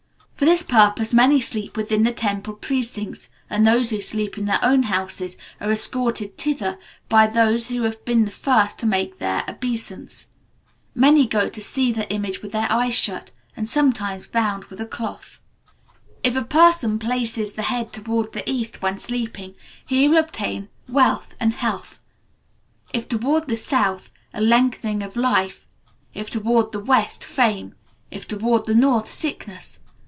[0.35, 4.57] For this purpose, many sleep within the temple precincts, and those who sleep in their
[4.63, 9.43] own houses are escorted thither by those who have been the first to make their
[9.47, 10.29] obeisance.
[10.95, 14.85] Many go to see the image with their eyes shut, and sometimes bound with a
[14.87, 15.41] cloth.
[16.23, 19.53] If a person places the head towards the east when sleeping,
[19.85, 22.01] he will obtain wealth and health;
[22.93, 25.67] if towards the south, a lengthening of life;
[26.15, 27.75] if towards the west, fame;
[28.09, 29.81] if towards the north, sickness.